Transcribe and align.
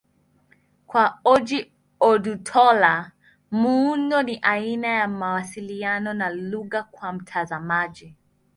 Kwa 0.87 1.19
Ojih 1.23 1.71
Odutola, 1.99 3.11
muundo 3.51 4.21
ni 4.23 4.39
aina 4.41 4.87
ya 4.87 5.07
mawasiliano 5.07 6.13
na 6.13 6.29
lugha 6.29 6.83
kwa 6.83 7.13
mtazamaji. 7.13 8.15